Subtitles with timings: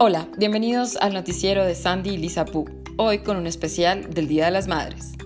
[0.00, 2.66] Hola, bienvenidos al noticiero de Sandy y Lisa Poo,
[2.98, 5.17] hoy con un especial del Día de las Madres.